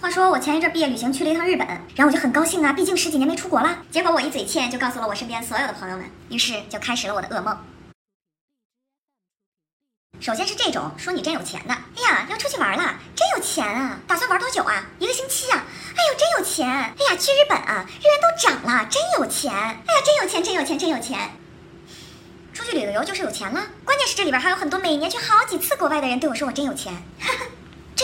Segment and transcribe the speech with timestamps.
[0.00, 3.78] 话说我前一阵毕业旅行去了一趟日本，然后我就很高兴啊，毕竟十几年没出国了。
[3.90, 7.58] 结果我一嘴欠就告诉了我身边所有的朋友们，于是就开始了我的噩梦。
[10.20, 13.98] 首先是这种说你真有钱的，哎呀，要出去玩了，真有钱啊！
[14.06, 14.86] 打算玩多久啊？
[15.00, 15.64] 一个星期啊？
[15.96, 16.68] 哎呦，真有钱！
[16.68, 19.52] 哎呀，去日本啊，日元都涨了，真有钱！
[19.52, 21.32] 哎呀，真有钱，真有钱，真有钱！
[22.52, 26.92] 出去旅个游就是有钱了，关键是这里边还有很多每年去好几次国外的人对我说我真有钱。
[27.18, 27.44] 哈哈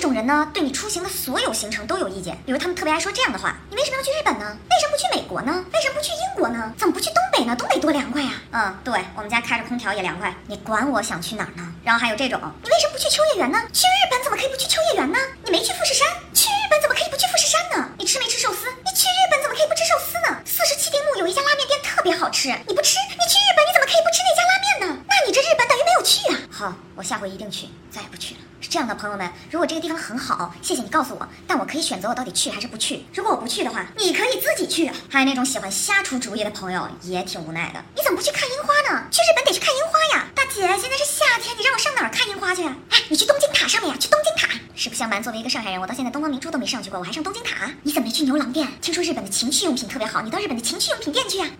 [0.00, 2.34] 这种人呢，对你出行的所有行程都有意见。
[2.46, 4.56] 比如他们特别爱说这样的话：你为什么要去日本呢？
[4.70, 5.52] 为什么不去美国呢？
[5.74, 6.72] 为什么不去英国呢？
[6.78, 7.54] 怎么不去东北呢？
[7.54, 8.32] 东北多凉快呀！
[8.52, 10.32] 嗯，对我们家开着空调也凉快。
[10.48, 11.60] 你管我想去哪儿呢？
[11.84, 13.60] 然后还有这种，你为什么不去秋叶原呢？
[13.76, 15.20] 去日本怎么可以不去秋叶原呢？
[15.44, 17.84] 你没去富士山，去日本怎么可以不去富士山呢？
[18.00, 18.72] 你吃没吃寿司？
[18.80, 20.32] 你去日本怎么可以不吃寿司呢？
[20.48, 24.96] 四十七丁目有一家拉面店特别好吃，你不吃，你去日本你怎么可以不吃那家拉面呢？
[25.04, 26.34] 那你这日本等于没有去啊！
[26.48, 28.40] 好，我下回一定去，再也不去了。
[28.70, 33.04] 这样的，朋友们，如果这个地方很好，谢谢你告诉我，但我可以选择我到底去还是不去。
[33.12, 34.88] 如果我不去的话，你可以自己去。
[35.10, 37.84] 还有那种喜欢瞎出主意的朋友，也挺无奈的。
[37.96, 39.02] 你怎么不去看樱花呢？
[39.10, 42.76] 去日本得去看樱花呀，大姐，现在是夏天，你让我上哪儿看樱花去啊？
[42.90, 44.54] 哎，你去东京塔上面呀，去东京塔。
[44.76, 47.68] 实不相瞒，作为一个上海人，我到现在东方明珠都没上去过，我还上东京塔。
[47.82, 48.68] 你怎么没去牛郎店？
[48.80, 51.50] 听说日本的情趣用品特别好，你到日本的情趣用品店去呀。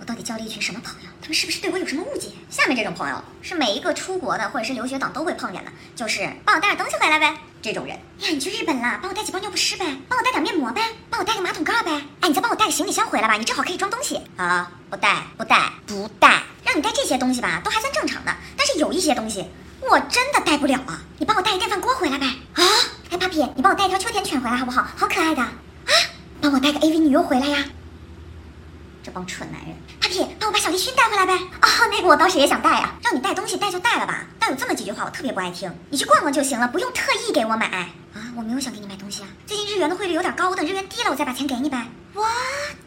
[0.00, 1.08] 我到底交了一群什么朋友？
[1.20, 2.28] 他们是不是对我有什么误解？
[2.48, 7.36] 下面这种朋友是每一个出国的或者是留学党都会碰见的，就是帮我带点东西回来呗。
[7.60, 11.90] 这种人呀，你去日本了，帮我带几包尿不湿呗，帮我带点面膜呗，帮我带个马桶盖呗。
[12.20, 14.18] 哎，你再帮我带个行李箱回来吧，你正好可以装东西。
[14.36, 16.42] 啊，不带，不带，不带。
[16.64, 18.34] 让你带这些东西吧，都还算正常的。
[18.56, 19.44] 但是有一些东西
[19.82, 21.02] 我真的带不了啊。
[21.18, 22.26] 你帮我带个电饭锅回来呗。
[22.54, 22.64] 啊，
[23.10, 24.86] 哎，Papi，你帮我带一条秋田犬回来好不好？
[24.96, 25.42] 好可爱的。
[25.42, 25.52] 啊，
[26.40, 27.64] 帮我带个 AV 女优回来呀。
[29.02, 31.32] 这帮蠢男人，Papi，帮我把小立勋带回来呗。
[31.34, 32.94] 哦，那个我倒是也想带呀。
[33.02, 35.72] 让你带东西带就带了吧，但有这么几句话我特别不爱听。
[35.88, 37.66] 你去逛逛就行了，不用特意给我买。
[37.66, 39.28] 啊，我没有想给你买东西啊。
[39.46, 41.86] 最近日元的汇率有点高，等日元低了我再把钱给你呗。
[42.12, 42.26] What？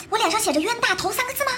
[0.10, 1.52] 我脸上写着冤大头三个字吗？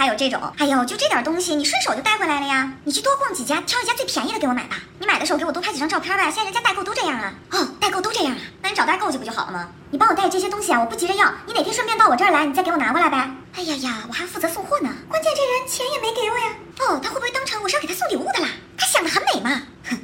[0.00, 2.72] 还有这种，哎呦，就这点东西，你顺手就带回来了呀。
[2.84, 4.78] 你去多逛几家，挑一家最便宜的给我买吧。
[4.98, 6.30] 你买的时候给我多拍几张照片呗。
[6.30, 7.34] 现在人家代购都这样啊。
[7.50, 8.38] 哦，代购都这样啊。
[8.62, 9.68] 那你找代购去不就好了吗？
[9.90, 11.30] 你帮我带这些东西啊，我不急着要。
[11.44, 13.30] 你哪天顺便到我这儿来，你再给我拿过来呗。
[13.56, 14.88] 哎呀呀，我还负责送货呢。
[15.06, 16.56] 关键这人钱也没给我呀。
[16.78, 18.48] 哦，他会不会当成我是要给他送礼物的啦？
[18.78, 19.60] 他想的很美嘛。
[19.90, 19.98] 哼。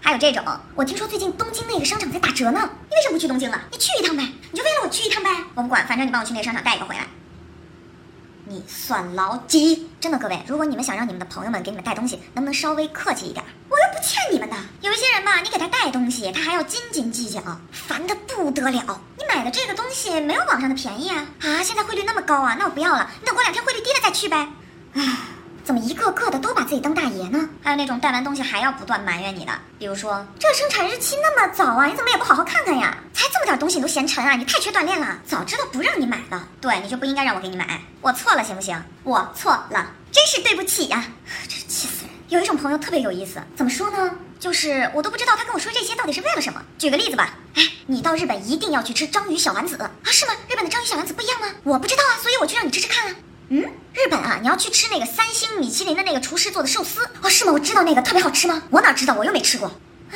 [0.00, 2.68] 还有这种，我听说最近东京那个商场在打折呢。
[2.88, 3.62] 你为什么不去东京了？
[3.70, 4.24] 你去一趟呗。
[4.50, 5.30] 你就为了我去一趟呗。
[5.54, 7.06] 我不管，反正你帮我去那个商场带一个回来。
[8.50, 9.88] 你算老几？
[10.00, 13.44] 真的，各位，如果你们想让你们的朋友们给你们带东西，能不能稍微客气一点？
[13.68, 14.56] 我又不欠你们的。
[14.80, 17.40] 有一些人吧，你给他带东西，他还要斤斤计较，
[17.70, 19.00] 烦的不得了。
[19.16, 21.24] 你买的这个东西没有网上的便宜啊！
[21.42, 24.48] 啊，现在汇率那么高啊，那我不要了，你等过两天汇率低了再去呗。
[24.94, 25.16] 唉，
[25.70, 27.48] 怎么一个个的都把自己当大爷呢？
[27.62, 32.98] 还有那种带完东西还要不断埋怨你的，比如说这生产日期那么早啊，你怎么也不好好看看呀？
[33.14, 34.34] 才这么点东西你都嫌沉啊？
[34.34, 35.20] 你太缺锻炼了。
[35.24, 37.80] 早知道不让你买了，对，你就不应该让我给你买。
[38.00, 38.82] 我错了，行不行？
[39.04, 41.04] 我错了，真是对不起呀！
[41.46, 42.10] 真是气死人。
[42.30, 44.10] 有一种朋友特别有意思，怎么说呢？
[44.40, 46.60] 就是我都不知道他跟我说这些到底是为了什么。
[46.78, 49.88] 举个例子吧，哎，你到日本一定要去吃章鱼小丸子啊？
[50.06, 50.32] 是吗？
[50.48, 51.46] 日本的章鱼小丸子不一样吗？
[51.62, 53.14] 我不知道啊，所以我去让你吃吃看啊。
[53.52, 53.60] 嗯，
[53.92, 57.28] 日本啊，你要去吃那个三星米其林的那个厨师做的寿司哦？
[57.28, 57.50] 是吗？
[57.50, 58.62] 我知道那个特别好吃吗？
[58.70, 59.66] 我哪知道，我又没吃过。
[59.66, 60.14] 啊？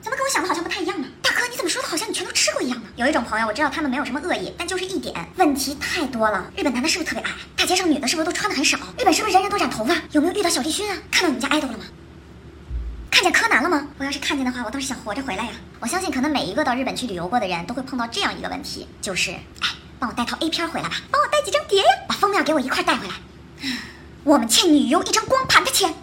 [0.00, 1.06] 怎么跟我想的好像不太一样呢？
[1.20, 2.86] 大哥，你怎么说的好像你全都吃过一样呢？
[2.96, 6.50] 有一种朋友，我知道他们没有什么恶意，但就是一点问题太多了。
[6.56, 7.32] 日本男的是不是特别矮？
[7.54, 8.78] 大街上女的是不是都穿的很少？
[8.98, 9.94] 日本是不是人人都染头发？
[10.12, 10.96] 有没有遇到小栗旬啊？
[11.10, 11.84] 看到你们家爱豆了吗？
[13.10, 13.88] 看见柯南了吗？
[13.98, 15.52] 我要是看见的话，我倒是想活着回来呀。
[15.80, 19.68] 我相信，可能每一个到日本去旅游过的人都会碰到这样一个问题，就是，哎，
[20.04, 23.14] 帮我带套 A 片回来吧，帮我带几张碟呀，把封面给我一块带回来。
[24.22, 25.94] 我们欠女优一张光盘的钱。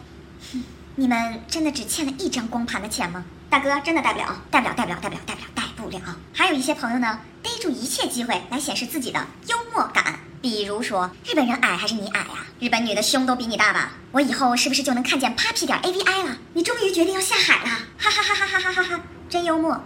[0.96, 3.24] 你们真的只欠了一张光盘的钱吗？
[3.48, 6.16] 大哥，真的带不了，带不了，带不了，带不了，带不了，带不了。
[6.34, 12.48] 还有一些朋友呢，逮住一切机会来显示自己的幽默感，比如说日本人矮还是你矮呀？
[12.60, 13.92] 日本女的胸都比你大吧？
[14.14, 16.38] 我以后是不是就能看见 Papi 点 A V I 了？
[16.54, 17.70] 你终于决定要下海了，
[18.00, 19.04] 哈哈哈哈哈哈哈哈！
[19.30, 19.80] 真幽默。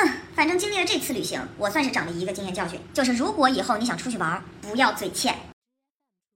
[0.00, 5.34] 嗯，反正经历了这次旅行，我算是长了一个经验教训，就是如果以后你想出去玩，不要嘴欠。